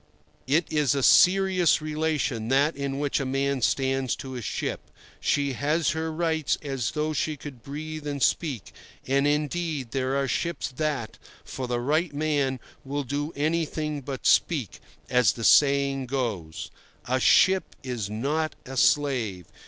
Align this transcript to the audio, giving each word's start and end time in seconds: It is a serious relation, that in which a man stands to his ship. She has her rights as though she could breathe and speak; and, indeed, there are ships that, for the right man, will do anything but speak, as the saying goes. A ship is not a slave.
It 0.47 0.65
is 0.73 0.95
a 0.95 1.03
serious 1.03 1.79
relation, 1.79 2.47
that 2.47 2.75
in 2.75 2.97
which 2.97 3.19
a 3.19 3.23
man 3.25 3.61
stands 3.61 4.15
to 4.15 4.31
his 4.31 4.43
ship. 4.43 4.89
She 5.19 5.53
has 5.53 5.91
her 5.91 6.11
rights 6.11 6.57
as 6.63 6.89
though 6.93 7.13
she 7.13 7.37
could 7.37 7.61
breathe 7.61 8.07
and 8.07 8.19
speak; 8.23 8.73
and, 9.05 9.27
indeed, 9.27 9.91
there 9.91 10.15
are 10.15 10.27
ships 10.27 10.69
that, 10.77 11.19
for 11.45 11.67
the 11.67 11.79
right 11.79 12.15
man, 12.15 12.59
will 12.83 13.03
do 13.03 13.31
anything 13.35 14.01
but 14.01 14.25
speak, 14.25 14.79
as 15.07 15.33
the 15.33 15.43
saying 15.43 16.07
goes. 16.07 16.71
A 17.05 17.19
ship 17.19 17.75
is 17.83 18.09
not 18.09 18.55
a 18.65 18.77
slave. 18.77 19.45